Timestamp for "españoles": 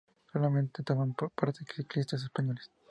2.23-2.71